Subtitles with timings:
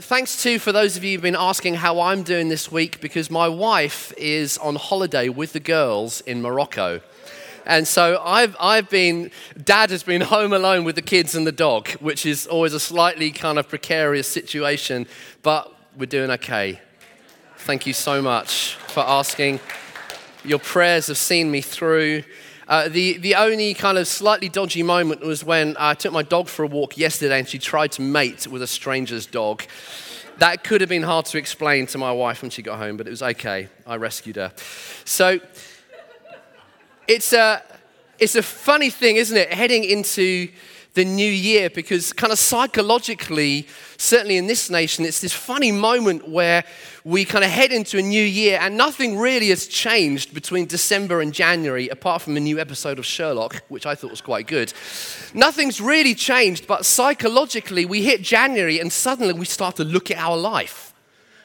[0.00, 3.30] thanks too for those of you who've been asking how I'm doing this week because
[3.30, 7.00] my wife is on holiday with the girls in Morocco.
[7.66, 9.32] And so I've, I've been,
[9.62, 12.80] dad has been home alone with the kids and the dog, which is always a
[12.80, 15.06] slightly kind of precarious situation,
[15.42, 16.80] but we're doing okay.
[17.56, 19.58] Thank you so much for asking.
[20.44, 22.22] Your prayers have seen me through.
[22.68, 26.48] Uh, the, the only kind of slightly dodgy moment was when I took my dog
[26.48, 29.62] for a walk yesterday and she tried to mate with a stranger's dog.
[30.36, 33.06] That could have been hard to explain to my wife when she got home, but
[33.06, 33.68] it was okay.
[33.86, 34.52] I rescued her.
[35.06, 35.40] So
[37.08, 37.62] it's a,
[38.18, 40.48] it's a funny thing, isn't it, heading into
[40.94, 43.66] the new year because, kind of psychologically,
[43.98, 46.64] certainly in this nation, it's this funny moment where
[47.04, 51.20] we kind of head into a new year and nothing really has changed between December
[51.20, 54.72] and January apart from a new episode of Sherlock, which I thought was quite good.
[55.34, 60.18] Nothing's really changed, but psychologically, we hit January and suddenly we start to look at
[60.18, 60.92] our life.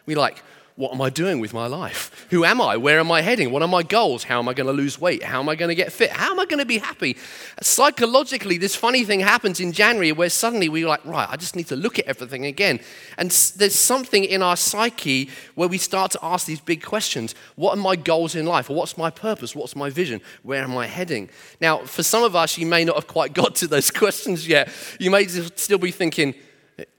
[0.05, 0.43] We like,
[0.75, 2.25] what am I doing with my life?
[2.31, 2.77] Who am I?
[2.77, 3.51] Where am I heading?
[3.51, 4.23] What are my goals?
[4.23, 5.21] How am I going to lose weight?
[5.21, 6.09] How am I going to get fit?
[6.09, 7.15] How am I going to be happy?
[7.61, 11.67] Psychologically, this funny thing happens in January where suddenly we're like, right, I just need
[11.67, 12.79] to look at everything again.
[13.19, 17.77] And there's something in our psyche where we start to ask these big questions What
[17.77, 18.67] are my goals in life?
[18.67, 19.55] What's my purpose?
[19.55, 20.21] What's my vision?
[20.41, 21.29] Where am I heading?
[21.61, 24.71] Now, for some of us, you may not have quite got to those questions yet.
[24.99, 26.33] You may still be thinking,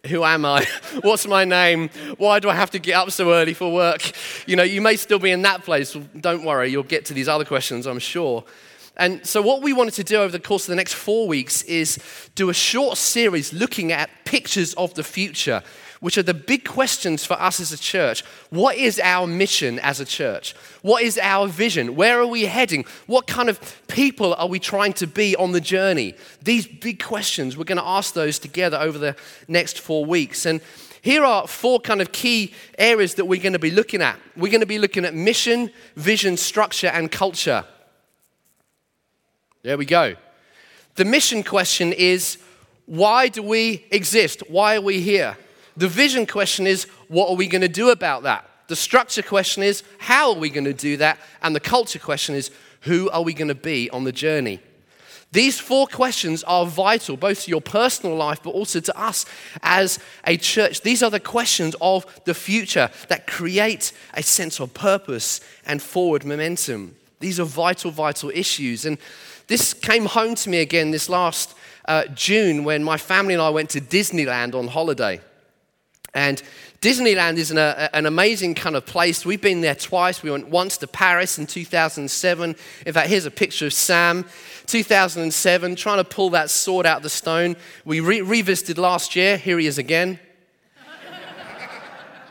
[0.06, 0.67] who am I?
[1.03, 1.89] What's my name?
[2.19, 4.12] Why do I have to get up so early for work?
[4.47, 5.97] You know, you may still be in that place.
[6.19, 8.45] Don't worry, you'll get to these other questions, I'm sure.
[8.97, 11.62] And so, what we wanted to do over the course of the next four weeks
[11.62, 11.98] is
[12.36, 15.62] do a short series looking at pictures of the future
[16.05, 18.22] which are the big questions for us as a church.
[18.50, 20.55] What is our mission as a church?
[20.83, 21.96] What is our vision?
[21.96, 22.84] Where are we heading?
[23.06, 26.12] What kind of people are we trying to be on the journey?
[26.42, 29.16] These big questions, we're going to ask those together over the
[29.48, 30.44] next four weeks.
[30.44, 30.61] And
[31.00, 34.20] here are four kind of key areas that we're going to be looking at.
[34.36, 37.64] We're going to be looking at mission, vision, structure, and culture.
[39.62, 40.17] There we go.
[40.96, 42.36] The mission question is
[42.84, 44.42] why do we exist?
[44.50, 45.39] Why are we here?
[45.77, 48.48] The vision question is, what are we going to do about that?
[48.68, 51.18] The structure question is, how are we going to do that?
[51.42, 52.51] And the culture question is,
[52.83, 54.61] who are we going to be on the journey?
[55.33, 59.27] These four questions are vital, both to your personal life, but also to us
[59.62, 60.83] as a church.
[60.83, 66.24] These are the questions of the future that create a sense of purpose and forward
[66.24, 66.95] momentum.
[67.18, 68.86] These are vital, vital issues.
[68.86, 68.96] And
[69.48, 71.55] this came home to me again this last
[71.86, 75.20] uh, June when my family and I went to Disneyland on holiday.
[76.14, 76.42] And
[76.80, 79.25] Disneyland is an, a, an, amazing kind of place.
[79.25, 80.23] We've been there twice.
[80.23, 82.57] We went once to Paris in 2007.
[82.86, 84.27] In fact, here's a picture of Sam,
[84.67, 87.57] 2007, trying to pull that sword out of the stone.
[87.85, 89.36] We re- revisited last year.
[89.36, 90.20] Here he is again.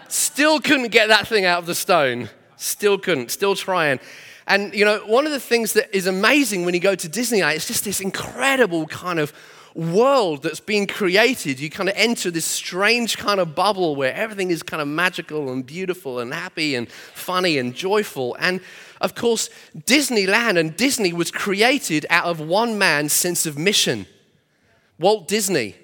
[0.08, 2.30] Still couldn't get that thing out of the stone.
[2.56, 3.32] Still couldn't.
[3.32, 4.00] Still trying.
[4.46, 7.56] And, you know, one of the things that is amazing when you go to Disneyland,
[7.56, 9.34] it's just this incredible kind of
[9.76, 14.52] world that's being created, you kind of enter this strange kind of bubble where everything
[14.52, 18.36] is kind of magical and beautiful and happy and funny and joyful.
[18.40, 18.62] And
[19.02, 24.06] of course, Disneyland and Disney was created out of one man's sense of mission
[25.00, 25.76] Walt Disney.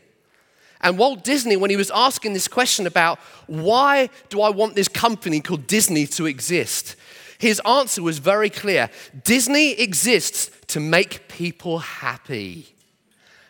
[0.82, 4.88] And Walt Disney, when he was asking this question about why do I want this
[4.88, 6.96] company called Disney to exist,
[7.38, 8.90] his answer was very clear
[9.24, 12.68] Disney exists to make people happy.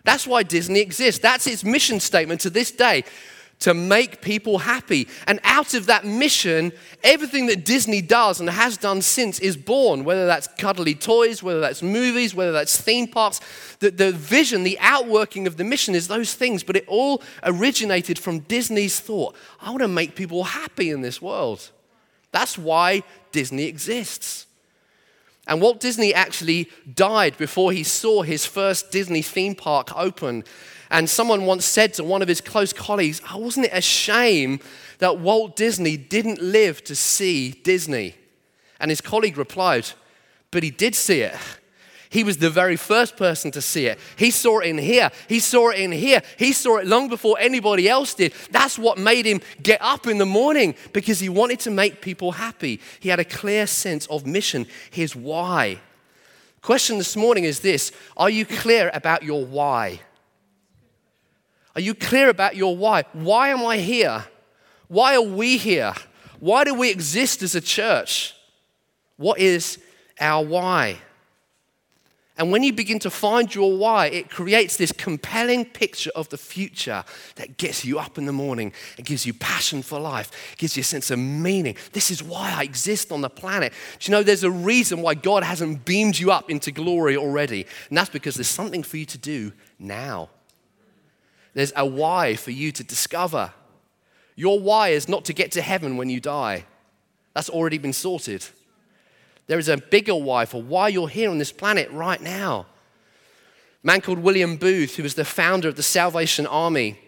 [0.04, 1.22] That's why Disney exists.
[1.22, 3.04] That's its mission statement to this day
[3.60, 5.08] to make people happy.
[5.28, 6.72] And out of that mission,
[7.04, 11.60] everything that Disney does and has done since is born, whether that's cuddly toys, whether
[11.60, 13.42] that's movies, whether that's theme parks.
[13.80, 18.18] The, the vision, the outworking of the mission is those things, but it all originated
[18.18, 21.70] from Disney's thought I want to make people happy in this world.
[22.32, 24.46] That's why Disney exists.
[25.50, 30.44] And Walt Disney actually died before he saw his first Disney theme park open.
[30.92, 34.60] And someone once said to one of his close colleagues, oh, Wasn't it a shame
[35.00, 38.14] that Walt Disney didn't live to see Disney?
[38.80, 39.90] And his colleague replied,
[40.52, 41.36] But he did see it.
[42.12, 44.00] He was the very first person to see it.
[44.16, 45.12] He saw it in here.
[45.28, 46.24] He saw it in here.
[46.38, 48.34] He saw it long before anybody else did.
[48.50, 52.32] That's what made him get up in the morning because he wanted to make people
[52.32, 52.80] happy.
[53.00, 55.80] He had a clear sense of mission, his why.
[56.64, 60.00] Question this morning is this Are you clear about your why?
[61.76, 63.04] Are you clear about your why?
[63.14, 64.26] Why am I here?
[64.88, 65.94] Why are we here?
[66.40, 68.34] Why do we exist as a church?
[69.18, 69.78] What is
[70.20, 70.98] our why?
[72.40, 76.38] And when you begin to find your why, it creates this compelling picture of the
[76.38, 77.04] future
[77.36, 78.72] that gets you up in the morning.
[78.98, 81.76] It gives you passion for life, it gives you a sense of meaning.
[81.92, 83.74] This is why I exist on the planet.
[84.00, 87.68] Do you know there's a reason why God hasn't beamed you up into glory already?
[87.90, 90.30] And that's because there's something for you to do now.
[91.54, 93.52] There's a why for you to discover.
[94.38, 96.64] Your why is not to get to heaven when you die,
[97.34, 98.48] that's already been sorted.
[99.50, 102.68] There is a bigger why for why you're here on this planet right now.
[103.84, 107.00] A man called William Booth, who was the founder of the Salvation Army,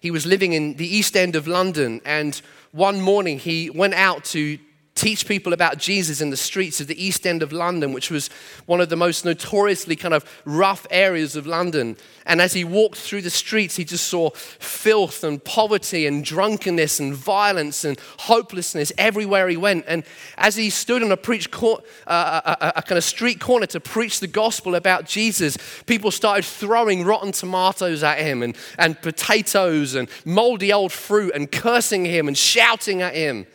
[0.00, 4.24] he was living in the East End of London, and one morning he went out
[4.26, 4.60] to
[4.98, 8.28] teach people about Jesus in the streets of the East End of London, which was
[8.66, 11.96] one of the most notoriously kind of rough areas of London.
[12.26, 16.98] And as he walked through the streets, he just saw filth and poverty and drunkenness
[16.98, 19.84] and violence and hopelessness everywhere he went.
[19.86, 20.02] And
[20.36, 23.66] as he stood on a, preach cor- uh, a, a, a kind of street corner
[23.66, 25.56] to preach the gospel about Jesus,
[25.86, 31.52] people started throwing rotten tomatoes at him and, and potatoes and moldy old fruit and
[31.52, 33.46] cursing him and shouting at him.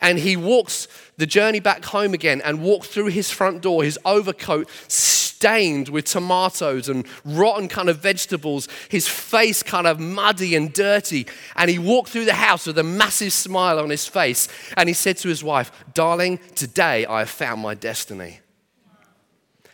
[0.00, 0.88] And he walks
[1.18, 6.04] the journey back home again and walked through his front door, his overcoat stained with
[6.04, 11.26] tomatoes and rotten kind of vegetables, his face kind of muddy and dirty.
[11.56, 14.48] And he walked through the house with a massive smile on his face.
[14.76, 18.40] And he said to his wife, Darling, today I have found my destiny.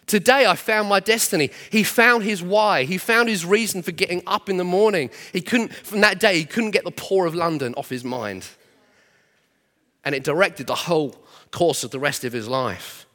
[0.07, 1.51] Today I found my destiny.
[1.71, 2.85] He found his why.
[2.85, 5.11] He found his reason for getting up in the morning.
[5.33, 8.47] He couldn't, from that day, he couldn't get the poor of London off his mind
[10.07, 11.17] and it directed the whole
[11.51, 13.07] course of the rest of his life.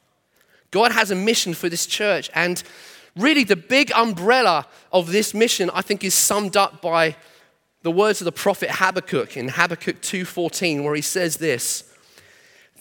[0.70, 2.62] God has a mission for this church, and
[3.16, 7.16] really the big umbrella of this mission, I think, is summed up by
[7.80, 11.84] the words of the prophet Habakkuk in Habakkuk 2:14, where he says this: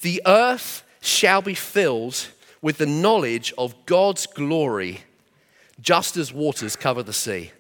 [0.01, 2.27] "The earth shall be filled
[2.61, 5.05] with the knowledge of God's glory,
[5.79, 7.51] just as waters cover the sea."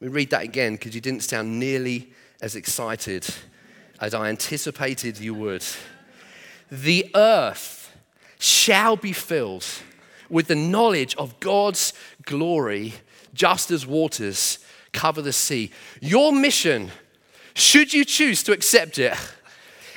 [0.00, 3.26] Let me read that again because you didn't sound nearly as excited
[4.04, 5.64] as I anticipated you would.
[6.70, 7.90] The earth
[8.38, 9.64] shall be filled
[10.28, 11.94] with the knowledge of God's
[12.26, 12.92] glory,
[13.32, 14.58] just as waters
[14.92, 15.70] cover the sea.
[16.02, 16.90] Your mission,
[17.54, 19.14] should you choose to accept it,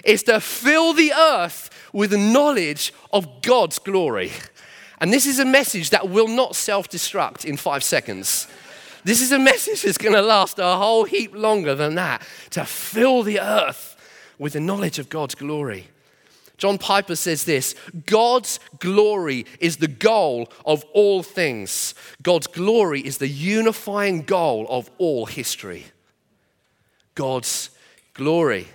[0.06, 4.31] is to fill the earth with the knowledge of God's glory.
[5.01, 8.48] And this is a message that will not self destruct in five seconds.
[9.03, 12.63] This is a message that's going to last a whole heap longer than that to
[12.63, 13.95] fill the earth
[14.38, 15.88] with the knowledge of God's glory.
[16.57, 17.75] John Piper says this
[18.06, 21.94] God's glory is the goal of all things.
[22.22, 25.86] God's glory is the unifying goal of all history.
[27.16, 27.69] God's
[28.13, 28.68] glory.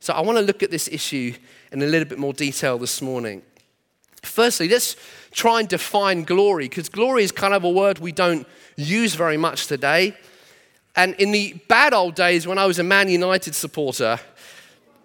[0.00, 1.34] So I want to look at this issue
[1.72, 3.42] in a little bit more detail this morning.
[4.22, 4.96] Firstly, let's
[5.32, 8.46] try and define glory, because glory is kind of a word we don't
[8.76, 10.16] use very much today.
[10.96, 14.20] And in the bad old days when I was a Man United supporter,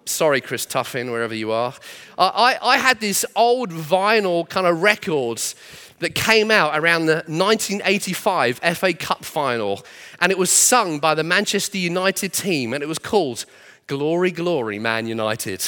[0.09, 1.73] sorry, Chris Tuffin, wherever you are,
[2.17, 5.55] I, I had this old vinyl kind of records
[5.99, 9.85] that came out around the 1985 FA Cup final,
[10.19, 13.45] and it was sung by the Manchester United team, and it was called
[13.87, 15.63] Glory, Glory, Man United.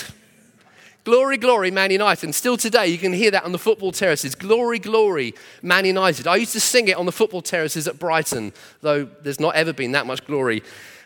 [1.04, 2.26] Glory, glory, Man United.
[2.26, 4.36] And still today, you can hear that on the football terraces.
[4.36, 5.34] Glory, glory,
[5.64, 6.28] Man United.
[6.28, 9.74] I used to sing it on the football terraces at Brighton, though there's not ever
[9.74, 10.62] been that much glory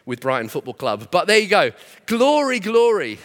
[0.06, 1.10] with Brighton Football Club.
[1.12, 1.72] But there you go.
[2.06, 3.20] Glory, glory.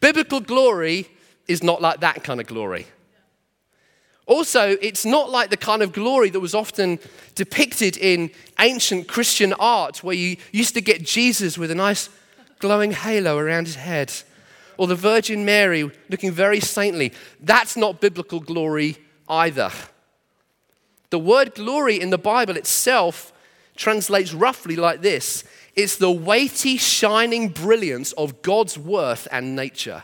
[0.00, 1.08] Biblical glory
[1.46, 2.86] is not like that kind of glory.
[4.26, 6.98] Also, it's not like the kind of glory that was often
[7.34, 12.10] depicted in ancient Christian art, where you used to get Jesus with a nice
[12.58, 14.12] glowing halo around his head
[14.76, 17.12] or the Virgin Mary looking very saintly.
[17.40, 18.98] That's not biblical glory
[19.28, 19.70] either.
[21.10, 23.32] The word glory in the Bible itself
[23.76, 25.44] translates roughly like this
[25.78, 30.02] it's the weighty, shining brilliance of God's worth and nature.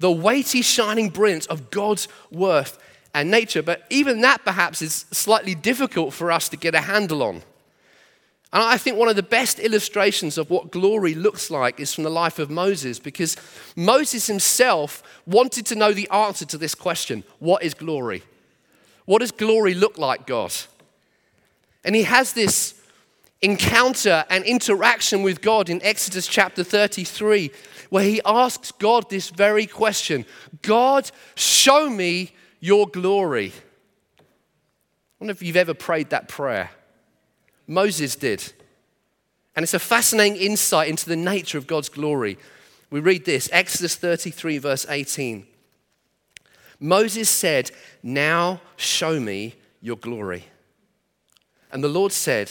[0.00, 2.82] The weighty, shining brilliance of God's worth
[3.14, 3.62] and nature.
[3.62, 7.36] But even that perhaps is slightly difficult for us to get a handle on.
[8.52, 12.02] And I think one of the best illustrations of what glory looks like is from
[12.02, 13.36] the life of Moses, because
[13.76, 18.24] Moses himself wanted to know the answer to this question What is glory?
[19.04, 20.52] What does glory look like, God?
[21.84, 22.74] And he has this
[23.40, 27.50] encounter and interaction with God in Exodus chapter 33,
[27.90, 30.24] where he asks God this very question
[30.62, 33.52] God, show me your glory.
[34.18, 34.24] I
[35.20, 36.70] wonder if you've ever prayed that prayer.
[37.66, 38.52] Moses did.
[39.54, 42.38] And it's a fascinating insight into the nature of God's glory.
[42.90, 45.46] We read this Exodus 33, verse 18.
[46.80, 47.70] Moses said,
[48.02, 50.44] Now show me your glory.
[51.72, 52.50] And the Lord said,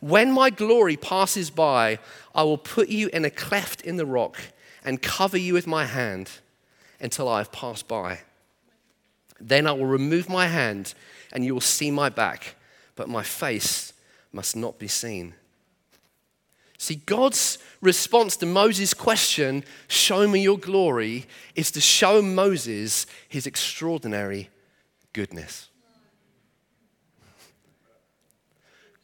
[0.00, 1.98] When my glory passes by,
[2.34, 4.38] I will put you in a cleft in the rock
[4.84, 6.30] and cover you with my hand
[7.00, 8.20] until I have passed by.
[9.38, 10.94] Then I will remove my hand,
[11.32, 12.56] and you will see my back,
[12.94, 13.92] but my face
[14.32, 15.34] must not be seen.
[16.78, 23.46] See, God's response to Moses' question, Show me your glory, is to show Moses his
[23.46, 24.48] extraordinary
[25.12, 25.69] goodness.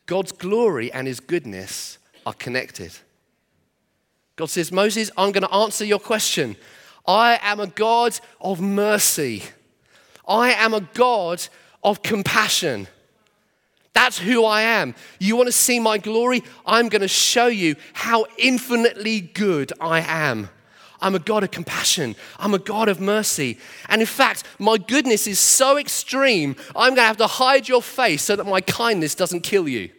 [0.07, 2.93] God's glory and his goodness are connected.
[4.37, 6.57] God says, Moses, I'm going to answer your question.
[7.07, 9.43] I am a God of mercy.
[10.27, 11.47] I am a God
[11.83, 12.89] of compassion.
[13.95, 14.95] That's who I am.
[15.19, 16.43] You want to see my glory?
[16.67, 20.51] I'm going to show you how infinitely good I am.
[21.01, 22.17] I'm a God of compassion.
[22.39, 23.59] I'm a God of mercy.
[23.89, 27.83] And in fact, my goodness is so extreme, I'm going to have to hide your
[27.83, 29.91] face so that my kindness doesn't kill you.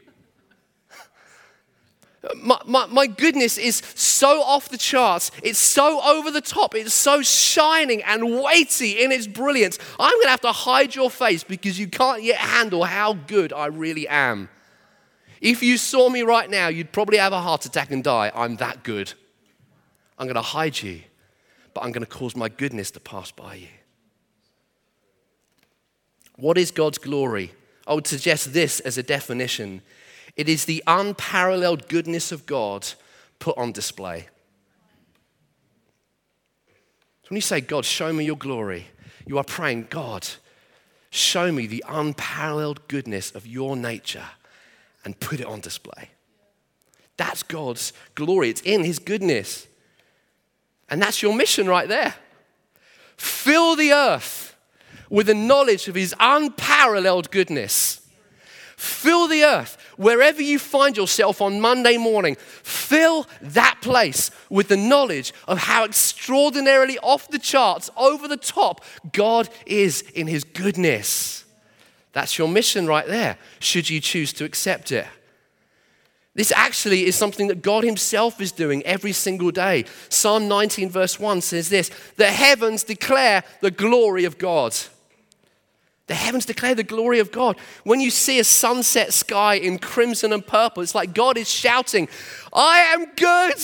[2.36, 5.32] My, my, my, goodness is so off the charts.
[5.44, 6.74] It's so over the top.
[6.76, 9.78] It's so shining and weighty in its brilliance.
[10.00, 13.54] I'm going to have to hide your face because you can't yet handle how good
[13.54, 14.50] I really am.
[15.42, 18.32] If you saw me right now, you'd probably have a heart attack and die.
[18.34, 19.14] I'm that good.
[20.18, 21.02] I'm going to hide you,
[21.74, 23.68] but I'm going to cause my goodness to pass by you.
[26.38, 27.52] What is God's glory?
[27.86, 29.82] I would suggest this as a definition
[30.38, 32.88] it is the unparalleled goodness of God
[33.40, 34.28] put on display.
[37.30, 38.88] When you say, God, show me your glory,
[39.26, 40.26] you are praying, God,
[41.10, 44.24] show me the unparalleled goodness of your nature
[45.04, 46.12] and put it on display.
[47.18, 48.50] That's God's glory.
[48.50, 49.68] It's in his goodness.
[50.90, 52.16] And that's your mission right there.
[53.18, 54.56] Fill the earth
[55.10, 58.08] with the knowledge of his unparalleled goodness.
[58.78, 62.38] Fill the earth wherever you find yourself on Monday morning.
[62.64, 68.84] Fill that place with the knowledge of how extraordinarily off the charts, over the top,
[69.12, 71.44] God is in his goodness.
[72.14, 75.06] That's your mission right there, should you choose to accept it.
[76.38, 79.86] This actually is something that God Himself is doing every single day.
[80.08, 84.76] Psalm 19, verse 1 says this The heavens declare the glory of God.
[86.08, 87.58] The heavens declare the glory of God.
[87.84, 92.08] When you see a sunset sky in crimson and purple, it's like God is shouting,
[92.54, 93.58] I am good.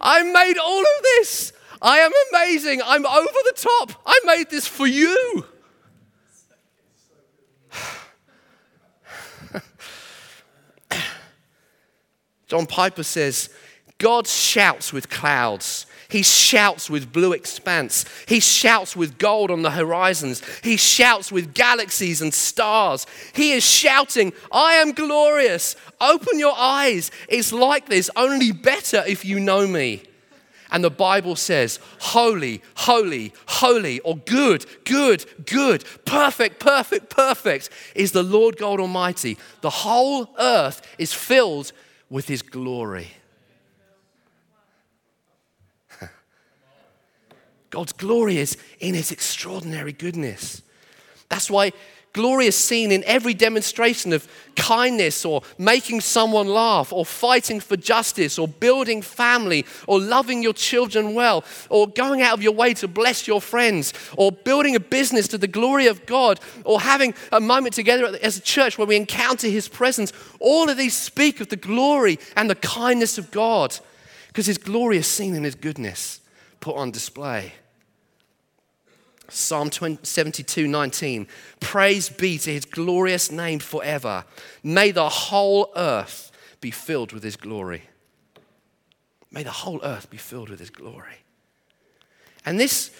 [0.00, 1.52] I made all of this.
[1.82, 2.80] I am amazing.
[2.82, 3.92] I'm over the top.
[4.06, 5.44] I made this for you.
[12.46, 13.50] John Piper says,
[13.98, 15.84] God shouts with clouds.
[16.12, 18.04] He shouts with blue expanse.
[18.28, 20.42] He shouts with gold on the horizons.
[20.62, 23.06] He shouts with galaxies and stars.
[23.32, 25.74] He is shouting, I am glorious.
[26.02, 27.10] Open your eyes.
[27.30, 30.02] It's like this, only better if you know me.
[30.70, 38.12] And the Bible says, Holy, holy, holy, or good, good, good, perfect, perfect, perfect is
[38.12, 39.38] the Lord God Almighty.
[39.62, 41.72] The whole earth is filled
[42.10, 43.12] with His glory.
[47.72, 50.60] God's glory is in his extraordinary goodness.
[51.30, 51.72] That's why
[52.12, 57.78] glory is seen in every demonstration of kindness or making someone laugh or fighting for
[57.78, 62.74] justice or building family or loving your children well or going out of your way
[62.74, 67.14] to bless your friends or building a business to the glory of God or having
[67.32, 70.12] a moment together as a church where we encounter his presence.
[70.40, 73.78] All of these speak of the glory and the kindness of God
[74.28, 76.20] because his glory is seen in his goodness
[76.60, 77.54] put on display.
[79.32, 81.26] Psalm 72 19.
[81.60, 84.24] Praise be to his glorious name forever.
[84.62, 87.84] May the whole earth be filled with his glory.
[89.30, 91.24] May the whole earth be filled with his glory.
[92.44, 92.90] And this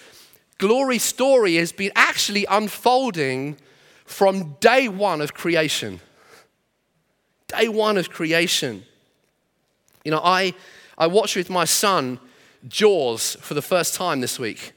[0.57, 3.57] glory story has been actually unfolding
[4.05, 5.99] from day one of creation.
[7.47, 8.83] Day one of creation.
[10.03, 10.55] You know, I,
[10.97, 12.19] I watched with my son
[12.67, 14.73] Jaws for the first time this week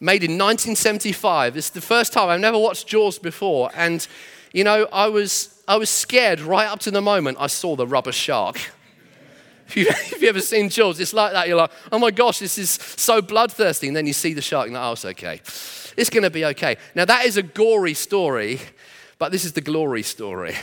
[0.00, 1.56] made in 1975.
[1.56, 3.70] It's the first time I've never watched Jaws before.
[3.74, 4.06] And
[4.52, 7.86] You know, I was, I was scared right up to the moment I saw the
[7.86, 8.58] rubber shark.
[9.68, 11.46] If you've, if you've ever seen Jaws, it's like that.
[11.46, 13.86] You're like, oh my gosh, this is so bloodthirsty.
[13.86, 15.40] And then you see the shark and you're like, oh, it's okay.
[15.96, 16.76] It's going to be okay.
[16.94, 18.60] Now, that is a gory story,
[19.18, 20.56] but this is the glory story.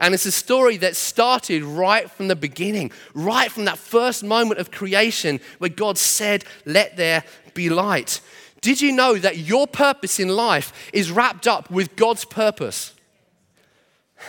[0.00, 4.58] And it's a story that started right from the beginning, right from that first moment
[4.58, 7.22] of creation where God said, Let there
[7.54, 8.20] be light.
[8.60, 12.94] Did you know that your purpose in life is wrapped up with God's purpose?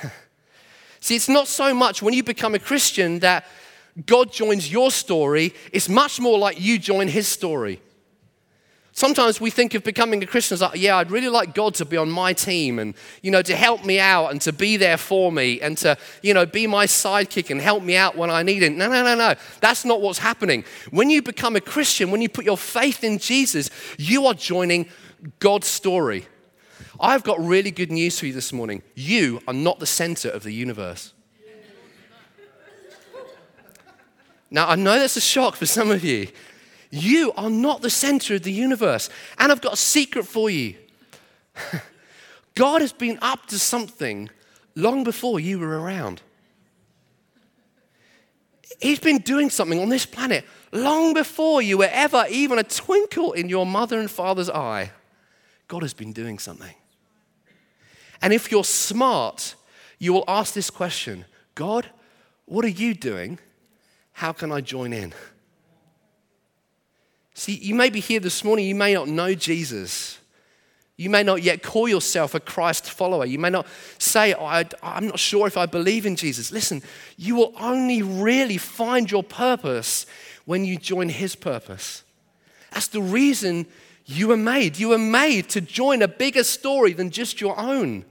[0.99, 3.45] See, it's not so much when you become a Christian that
[4.05, 7.81] God joins your story, it's much more like you join his story.
[9.01, 11.85] Sometimes we think of becoming a Christian as like, yeah, I'd really like God to
[11.85, 12.93] be on my team and,
[13.23, 16.35] you know, to help me out and to be there for me and to, you
[16.35, 18.73] know, be my sidekick and help me out when I need it.
[18.73, 19.33] No, no, no, no.
[19.59, 20.65] That's not what's happening.
[20.91, 24.87] When you become a Christian, when you put your faith in Jesus, you are joining
[25.39, 26.27] God's story.
[26.99, 28.83] I've got really good news for you this morning.
[28.93, 31.11] You are not the center of the universe.
[34.51, 36.27] Now, I know that's a shock for some of you.
[36.91, 39.09] You are not the center of the universe.
[39.39, 40.75] And I've got a secret for you.
[42.55, 44.29] God has been up to something
[44.75, 46.21] long before you were around.
[48.81, 53.33] He's been doing something on this planet long before you were ever even a twinkle
[53.33, 54.91] in your mother and father's eye.
[55.67, 56.75] God has been doing something.
[58.21, 59.55] And if you're smart,
[59.99, 61.87] you will ask this question God,
[62.45, 63.39] what are you doing?
[64.13, 65.13] How can I join in?
[67.41, 70.19] See, you may be here this morning, you may not know Jesus.
[70.95, 73.25] You may not yet call yourself a Christ follower.
[73.25, 73.65] You may not
[73.97, 76.51] say, oh, I, am not sure if I believe in Jesus.
[76.51, 76.83] Listen,
[77.17, 80.05] you will only really find your purpose
[80.45, 82.03] when you join His purpose.
[82.73, 83.65] That's the reason
[84.05, 84.77] you were made.
[84.77, 88.05] You were made to join a bigger story than just your own.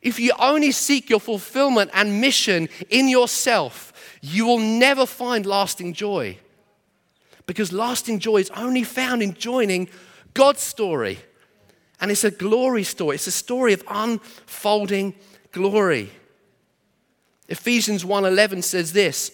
[0.00, 3.92] If you only seek your fulfillment and mission in yourself,
[4.22, 6.38] you will never find lasting joy.
[7.50, 9.88] Because lasting joy is only found in joining
[10.34, 11.18] God's story.
[12.00, 15.16] And it's a glory story, it's a story of unfolding
[15.50, 16.12] glory.
[17.48, 19.32] Ephesians 1:11 says this,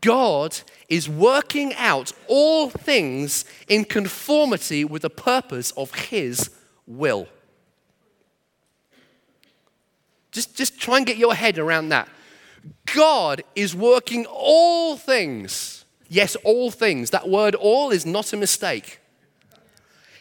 [0.00, 6.48] God is working out all things in conformity with the purpose of his
[6.86, 7.28] will.
[10.32, 12.08] Just, just try and get your head around that.
[12.86, 17.10] God is working all things Yes, all things.
[17.10, 19.00] That word all is not a mistake.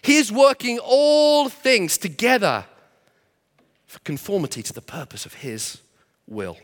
[0.01, 2.65] He is working all things together
[3.87, 5.79] for conformity to the purpose of His
[6.27, 6.57] will.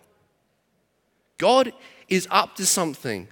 [1.37, 1.73] God
[2.09, 3.27] is up to something.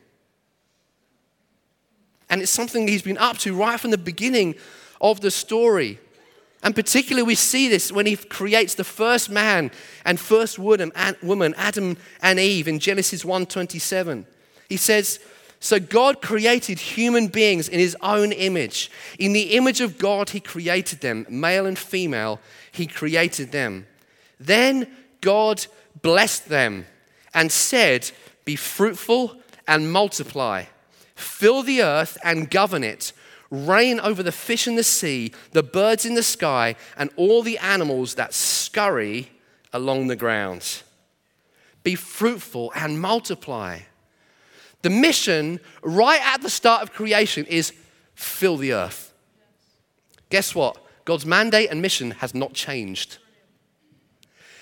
[2.30, 4.56] And it's something He's been up to right from the beginning
[5.02, 6.00] of the story.
[6.64, 9.72] And particularly, we see this when He creates the first man
[10.06, 14.26] and first woman, Adam and Eve, in Genesis 1:27.
[14.70, 15.20] He says,
[15.64, 18.90] so God created human beings in his own image.
[19.20, 22.40] In the image of God, he created them, male and female,
[22.72, 23.86] he created them.
[24.40, 24.88] Then
[25.22, 25.68] God
[26.02, 26.88] blessed them
[27.32, 28.10] and said,
[28.44, 30.66] Be fruitful and multiply,
[31.14, 33.14] fill the earth and govern it,
[33.52, 37.60] reign over the fish in the sea, the birds in the sky, and all the
[37.60, 39.30] animals that scurry
[39.72, 40.82] along the ground.
[41.84, 43.82] Be fruitful and multiply.
[44.82, 47.74] The mission right at the start of creation is
[48.16, 49.14] fill the earth.
[50.30, 50.78] Guess what?
[51.06, 53.18] God's mandate and mission has not changed.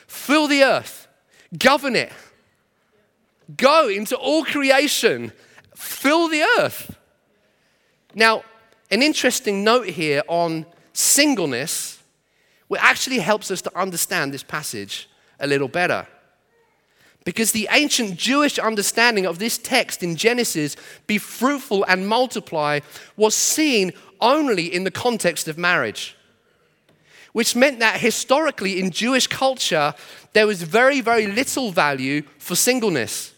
[0.07, 1.07] Fill the earth,
[1.57, 2.11] govern it,
[3.55, 5.31] go into all creation,
[5.75, 6.97] fill the earth.
[8.15, 8.43] Now,
[8.89, 12.01] an interesting note here on singleness,
[12.67, 15.07] which actually helps us to understand this passage
[15.39, 16.07] a little better.
[17.29, 22.79] Because the ancient Jewish understanding of this text in Genesis, be fruitful and multiply,
[23.17, 26.17] was seen only in the context of marriage.
[27.33, 29.93] Which meant that historically in Jewish culture,
[30.33, 33.31] there was very, very little value for singleness.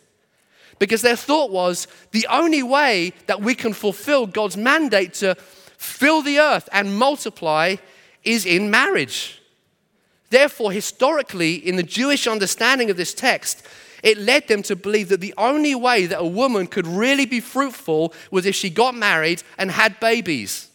[0.79, 6.21] Because their thought was the only way that we can fulfill God's mandate to fill
[6.21, 7.75] the earth and multiply
[8.23, 9.40] is in marriage.
[10.31, 13.67] Therefore, historically, in the Jewish understanding of this text,
[14.01, 17.41] it led them to believe that the only way that a woman could really be
[17.41, 20.69] fruitful was if she got married and had babies.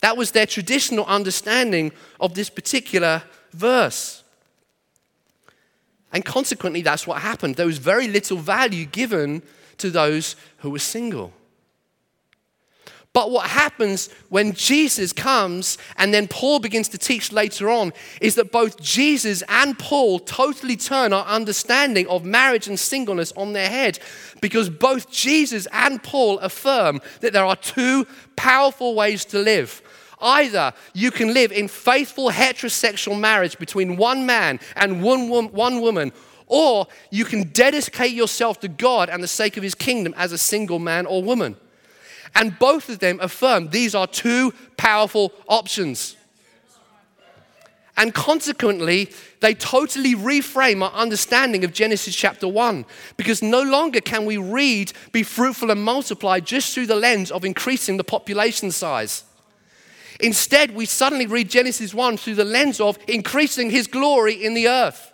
[0.00, 4.22] That was their traditional understanding of this particular verse.
[6.12, 7.56] And consequently, that's what happened.
[7.56, 9.42] There was very little value given
[9.78, 11.32] to those who were single.
[13.14, 18.36] But what happens when Jesus comes and then Paul begins to teach later on is
[18.36, 23.68] that both Jesus and Paul totally turn our understanding of marriage and singleness on their
[23.68, 23.98] head
[24.40, 29.82] because both Jesus and Paul affirm that there are two powerful ways to live.
[30.22, 36.12] Either you can live in faithful heterosexual marriage between one man and one, one woman,
[36.46, 40.38] or you can dedicate yourself to God and the sake of his kingdom as a
[40.38, 41.56] single man or woman.
[42.34, 46.16] And both of them affirm these are two powerful options.
[47.96, 52.86] And consequently, they totally reframe our understanding of Genesis chapter 1
[53.18, 57.44] because no longer can we read, be fruitful and multiply just through the lens of
[57.44, 59.24] increasing the population size.
[60.20, 64.68] Instead, we suddenly read Genesis 1 through the lens of increasing his glory in the
[64.68, 65.11] earth.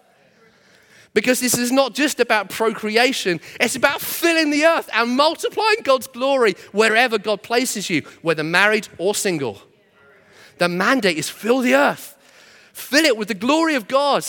[1.15, 6.07] Because this is not just about procreation, it's about filling the earth and multiplying God's
[6.07, 9.63] glory wherever God places you, whether married or single.
[10.59, 12.17] The mandate is fill the earth,
[12.73, 14.25] fill it with the glory of God,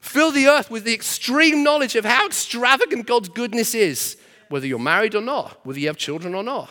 [0.00, 4.16] fill the earth with the extreme knowledge of how extravagant God's goodness is,
[4.48, 6.70] whether you're married or not, whether you have children or not.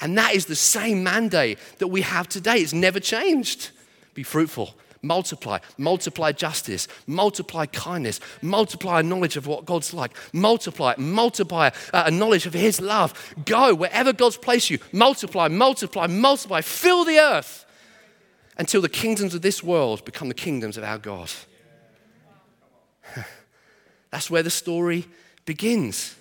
[0.00, 2.58] And that is the same mandate that we have today.
[2.58, 3.70] It's never changed.
[4.14, 4.74] Be fruitful,
[5.06, 12.04] multiply, multiply justice, multiply kindness, multiply a knowledge of what God's like, multiply, multiply uh,
[12.06, 13.34] a knowledge of His love.
[13.44, 17.64] Go wherever God's placed you, multiply, multiply, multiply, fill the earth
[18.58, 21.30] until the kingdoms of this world become the kingdoms of our God.
[24.10, 25.06] That's where the story
[25.44, 26.14] begins.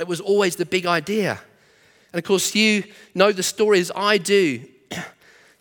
[0.00, 1.40] It was always the big idea.
[2.12, 4.66] And of course, you know the story as I do.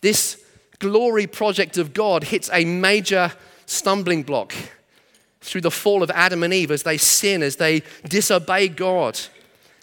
[0.02, 0.41] This
[0.82, 3.32] glory project of God hits a major
[3.68, 4.54] stumbling block
[5.40, 9.18] through the fall of Adam and Eve as they sin, as they disobey God.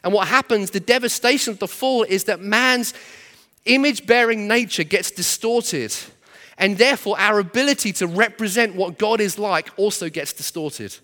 [0.04, 2.94] And what happens, the devastation of the fall, is that man's
[3.64, 5.94] image bearing nature gets distorted.
[6.58, 10.96] And therefore, our ability to represent what God is like also gets distorted.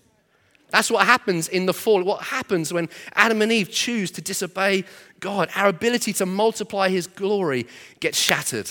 [0.69, 2.03] That's what happens in the fall.
[2.03, 4.83] What happens when Adam and Eve choose to disobey
[5.21, 5.49] God?
[5.55, 7.67] Our ability to multiply His glory
[8.01, 8.69] gets shattered.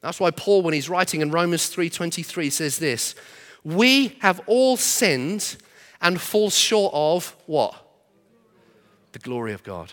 [0.00, 3.14] That's why Paul, when he's writing in Romans 3:23, says this:
[3.64, 5.56] We have all sinned
[6.00, 7.74] and fall short of what?
[9.12, 9.92] The glory of God.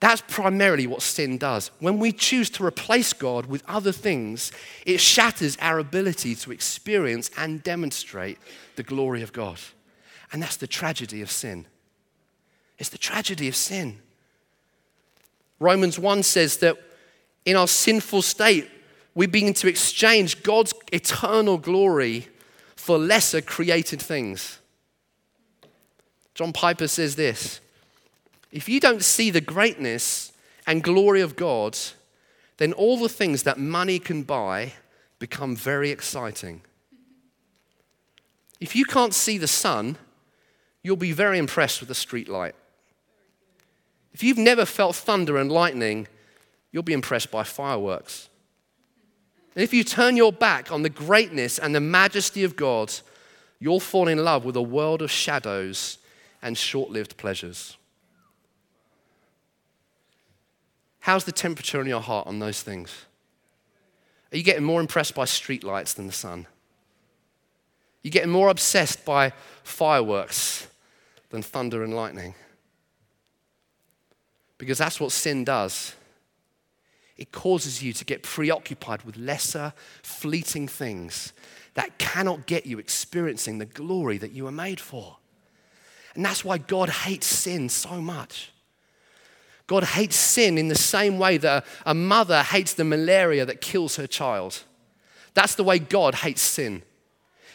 [0.00, 1.72] That's primarily what sin does.
[1.80, 4.52] When we choose to replace God with other things,
[4.86, 8.38] it shatters our ability to experience and demonstrate
[8.76, 9.58] the glory of God.
[10.30, 11.66] And that's the tragedy of sin.
[12.78, 13.98] It's the tragedy of sin.
[15.60, 16.76] Romans 1 says that
[17.44, 18.68] in our sinful state,
[19.14, 22.28] we begin to exchange God's eternal glory
[22.76, 24.58] for lesser created things.
[26.34, 27.60] John Piper says this
[28.52, 30.32] If you don't see the greatness
[30.66, 31.76] and glory of God,
[32.58, 34.74] then all the things that money can buy
[35.18, 36.62] become very exciting.
[38.60, 39.96] If you can't see the sun,
[40.82, 42.54] you'll be very impressed with the street light.
[44.12, 46.08] If you've never felt thunder and lightning,
[46.72, 48.28] you'll be impressed by fireworks.
[49.54, 52.92] And if you turn your back on the greatness and the majesty of God,
[53.58, 55.98] you'll fall in love with a world of shadows
[56.42, 57.76] and short lived pleasures.
[61.00, 63.06] How's the temperature in your heart on those things?
[64.32, 66.46] Are you getting more impressed by streetlights than the sun?
[68.02, 70.68] You're you getting more obsessed by fireworks
[71.30, 72.34] than thunder and lightning?
[74.58, 75.94] Because that's what sin does.
[77.16, 81.32] It causes you to get preoccupied with lesser, fleeting things
[81.74, 85.16] that cannot get you experiencing the glory that you were made for.
[86.14, 88.52] And that's why God hates sin so much.
[89.68, 93.96] God hates sin in the same way that a mother hates the malaria that kills
[93.96, 94.64] her child.
[95.34, 96.82] That's the way God hates sin.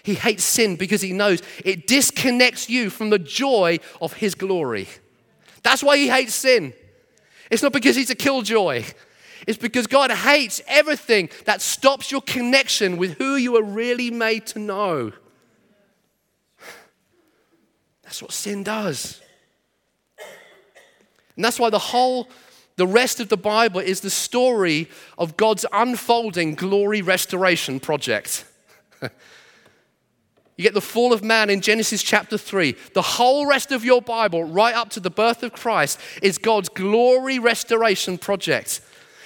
[0.04, 4.88] He hates sin because he knows it disconnects you from the joy of his glory.
[5.64, 6.74] That's why he hates sin.
[7.52, 8.84] It's not because he's a killjoy.
[9.48, 14.46] It's because God hates everything that stops your connection with who you are really made
[14.48, 15.12] to know.
[18.04, 19.22] That's what sin does.
[21.36, 22.30] And that's why the whole,
[22.76, 28.46] the rest of the Bible is the story of God's unfolding glory restoration project.
[30.56, 32.76] You get the fall of man in Genesis chapter 3.
[32.94, 36.70] The whole rest of your Bible, right up to the birth of Christ, is God's
[36.70, 38.82] glory restoration project.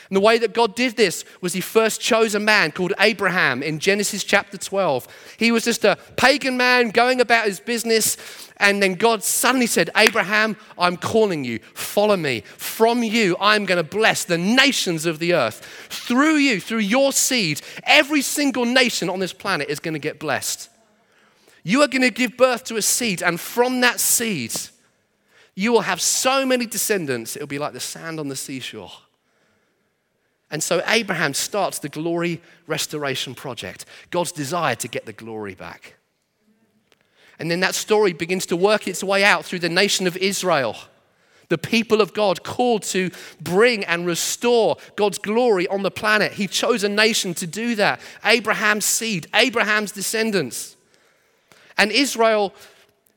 [0.09, 3.61] And the way that God did this was He first chose a man called Abraham
[3.61, 5.35] in Genesis chapter 12.
[5.37, 8.15] He was just a pagan man going about his business,
[8.55, 11.59] And then God suddenly said, Abraham, I'm calling you.
[11.73, 12.41] Follow me.
[12.55, 15.63] From you, I'm going to bless the nations of the earth.
[15.89, 20.19] Through you, through your seed, every single nation on this planet is going to get
[20.19, 20.69] blessed.
[21.67, 24.53] You are going to give birth to a seed, and from that seed,
[25.53, 28.93] you will have so many descendants, it'll be like the sand on the seashore.
[30.49, 35.95] And so Abraham starts the glory restoration project, God's desire to get the glory back.
[37.37, 40.77] And then that story begins to work its way out through the nation of Israel.
[41.49, 46.31] The people of God called to bring and restore God's glory on the planet.
[46.31, 50.76] He chose a nation to do that Abraham's seed, Abraham's descendants.
[51.77, 52.53] And Israel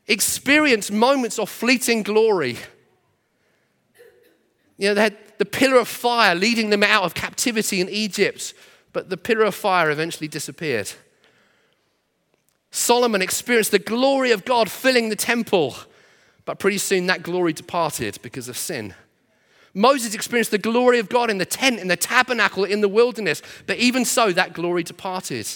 [0.07, 2.57] experienced moments of fleeting glory.
[4.77, 8.53] You know, they had the pillar of fire leading them out of captivity in Egypt,
[8.93, 10.91] but the pillar of fire eventually disappeared.
[12.71, 15.75] Solomon experienced the glory of God filling the temple,
[16.45, 18.93] but pretty soon that glory departed because of sin.
[19.73, 23.41] Moses experienced the glory of God in the tent, in the tabernacle, in the wilderness,
[23.67, 25.47] but even so, that glory departed.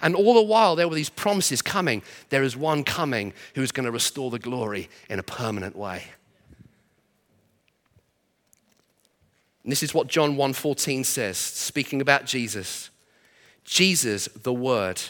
[0.00, 2.02] And all the while, there were these promises coming.
[2.28, 6.04] There is one coming who is going to restore the glory in a permanent way.
[9.62, 12.90] And this is what John 1:14 says, speaking about Jesus.
[13.64, 15.00] Jesus, the Word,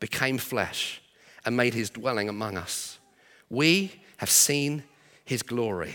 [0.00, 1.00] became flesh
[1.44, 2.98] and made his dwelling among us.
[3.48, 4.82] We have seen
[5.24, 5.94] his glory,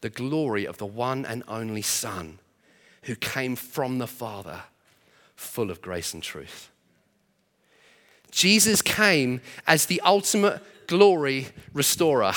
[0.00, 2.38] the glory of the one and only Son
[3.02, 4.62] who came from the Father,
[5.36, 6.70] full of grace and truth.
[8.32, 12.32] Jesus came as the ultimate glory restorer.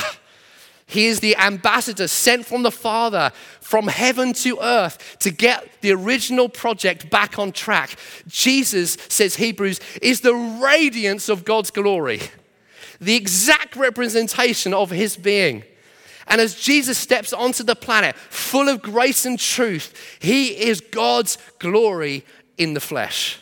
[0.88, 5.92] He is the ambassador sent from the Father from heaven to earth to get the
[5.92, 7.98] original project back on track.
[8.28, 12.22] Jesus, says Hebrews, is the radiance of God's glory,
[13.02, 15.64] the exact representation of his being.
[16.28, 21.40] And as Jesus steps onto the planet full of grace and truth, he is God's
[21.58, 22.26] glory
[22.58, 23.40] in the flesh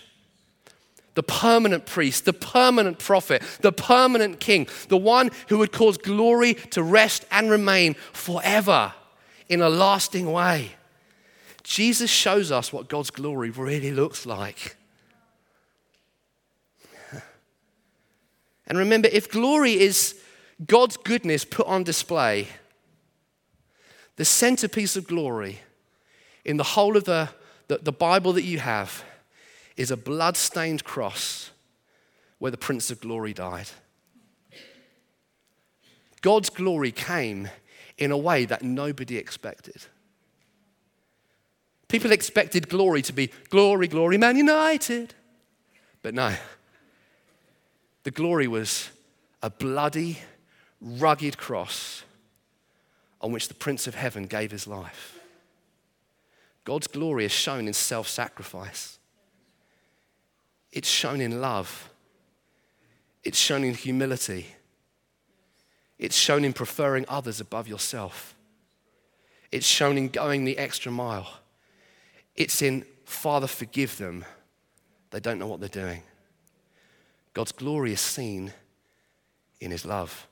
[1.16, 6.56] the permanent priest, the permanent prophet, the permanent king, the one who would cause glory
[6.72, 8.94] to rest and remain forever
[9.48, 10.72] in a lasting way.
[11.64, 14.76] Jesus shows us what God's glory really looks like.
[18.68, 20.20] And remember, if glory is
[20.66, 22.48] God's goodness put on display,
[24.16, 25.60] the centerpiece of glory
[26.46, 27.30] in the whole of the,
[27.68, 29.04] the, the Bible that you have
[29.76, 31.52] is a blood-stained cross
[32.40, 33.70] where the Prince of Glory died.
[36.22, 37.50] God's glory came
[37.98, 39.86] in a way that nobody expected.
[41.90, 45.14] People expected glory to be glory, glory, Man United.
[46.02, 46.34] But no.
[48.04, 48.90] The glory was
[49.42, 50.20] a bloody,
[50.82, 52.04] rugged cross
[53.22, 55.20] on which the Prince of Heaven gave his life.
[56.66, 58.98] God's glory is shown in self sacrifice.
[60.74, 61.92] It's shown in love.
[63.24, 64.48] It's shown in humility.
[66.00, 68.36] It's shown in preferring others above yourself.
[69.52, 71.30] It's shown in going the extra mile.
[72.36, 74.26] It's in, Father, forgive them.
[75.12, 76.02] They don't know what they're doing.
[77.36, 78.52] God's glory is seen
[79.62, 80.28] in his love.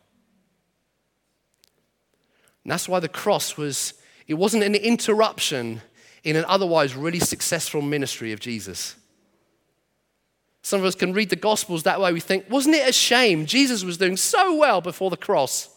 [2.64, 3.94] And that's why the cross was,
[4.26, 5.82] it wasn't an interruption
[6.24, 8.96] in an otherwise really successful ministry of Jesus.
[10.62, 12.14] Some of us can read the Gospels that way.
[12.14, 13.46] We think, wasn't it a shame?
[13.46, 15.70] Jesus was doing so well before the cross.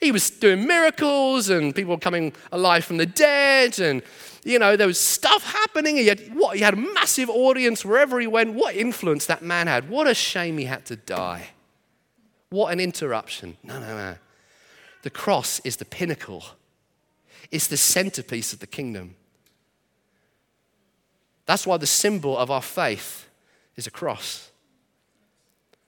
[0.00, 4.02] He was doing miracles and people coming alive from the dead and
[4.44, 5.96] you know there was stuff happening.
[5.96, 8.54] He had what he had a massive audience wherever he went.
[8.54, 9.90] What influence that man had.
[9.90, 11.48] What a shame he had to die.
[12.48, 13.58] What an interruption.
[13.62, 14.16] No, no, no.
[15.02, 16.44] The cross is the pinnacle.
[17.50, 19.16] It's the centerpiece of the kingdom.
[21.44, 23.26] That's why the symbol of our faith
[23.76, 24.50] is a cross.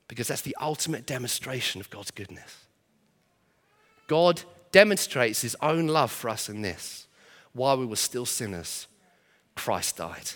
[0.08, 2.66] Because that's the ultimate demonstration of God's goodness.
[4.06, 4.42] God
[4.72, 7.06] demonstrates his own love for us in this.
[7.52, 8.86] While we were still sinners,
[9.54, 10.30] Christ died.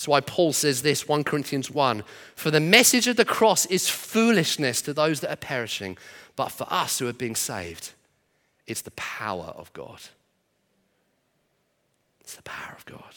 [0.00, 3.90] That's why Paul says this, 1 Corinthians 1 For the message of the cross is
[3.90, 5.98] foolishness to those that are perishing,
[6.36, 7.92] but for us who are being saved,
[8.66, 10.00] it's the power of God.
[12.20, 13.14] It's the power of God.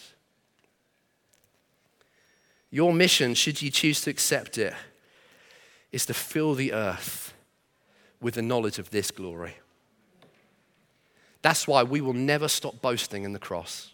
[2.73, 4.73] Your mission, should you choose to accept it,
[5.91, 7.35] is to fill the earth
[8.19, 9.57] with the knowledge of this glory.
[11.43, 13.91] That's why we will never stop boasting in the cross.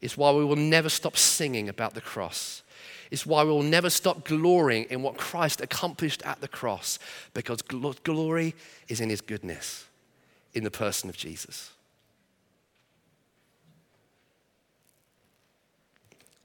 [0.00, 2.64] It's why we will never stop singing about the cross.
[3.12, 6.98] It's why we'll never stop glorying in what Christ accomplished at the cross,
[7.34, 8.56] because glory
[8.88, 9.84] is in his goodness,
[10.54, 11.70] in the person of Jesus.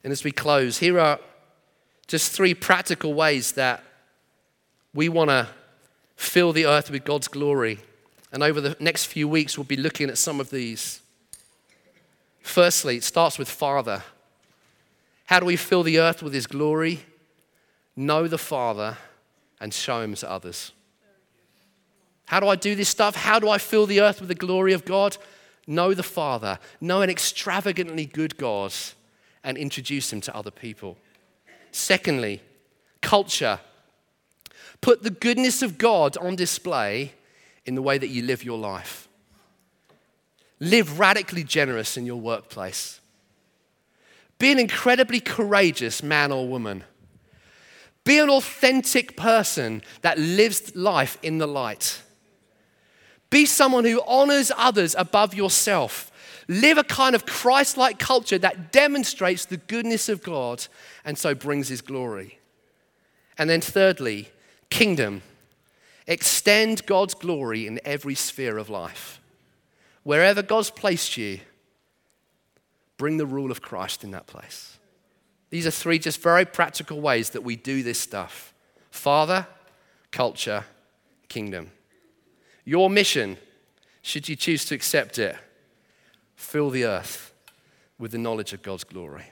[0.06, 1.20] And as we close, here are
[2.06, 3.84] just three practical ways that
[4.94, 5.48] we want to
[6.16, 7.80] fill the earth with God's glory.
[8.32, 11.02] And over the next few weeks, we'll be looking at some of these.
[12.44, 14.04] Firstly, it starts with Father.
[15.26, 17.00] How do we fill the earth with His glory?
[17.96, 18.98] Know the Father
[19.60, 20.72] and show Him to others.
[22.26, 23.16] How do I do this stuff?
[23.16, 25.18] How do I fill the earth with the glory of God?
[25.66, 28.72] Know the Father, know an extravagantly good God,
[29.46, 30.98] and introduce Him to other people.
[31.72, 32.42] Secondly,
[33.02, 33.60] culture.
[34.82, 37.14] Put the goodness of God on display
[37.66, 39.08] in the way that you live your life.
[40.60, 43.00] Live radically generous in your workplace.
[44.40, 46.84] Be an incredibly courageous man or woman.
[48.04, 52.02] Be an authentic person that lives life in the light.
[53.30, 56.12] Be someone who honors others above yourself.
[56.48, 60.66] Live a kind of Christ like culture that demonstrates the goodness of God
[61.04, 62.40] and so brings his glory.
[63.38, 64.30] And then, thirdly,
[64.70, 65.22] kingdom.
[66.08, 69.20] Extend God's glory in every sphere of life.
[70.04, 71.40] Wherever God's placed you,
[72.98, 74.78] bring the rule of Christ in that place.
[75.50, 78.54] These are three just very practical ways that we do this stuff
[78.92, 79.48] Father,
[80.12, 80.64] culture,
[81.28, 81.72] kingdom.
[82.64, 83.38] Your mission,
[84.02, 85.36] should you choose to accept it,
[86.36, 87.34] fill the earth
[87.98, 89.32] with the knowledge of God's glory.